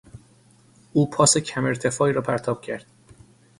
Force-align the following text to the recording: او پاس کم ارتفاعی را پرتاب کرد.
او 0.93 1.09
پاس 1.09 1.37
کم 1.37 1.65
ارتفاعی 1.65 2.13
را 2.13 2.21
پرتاب 2.21 2.61
کرد. 2.61 2.85